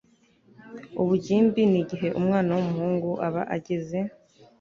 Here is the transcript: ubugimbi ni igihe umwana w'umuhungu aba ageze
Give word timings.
ubugimbi 1.01 1.61
ni 1.71 1.77
igihe 1.81 2.07
umwana 2.19 2.49
w'umuhungu 2.55 3.09
aba 3.27 3.41
ageze 3.55 3.99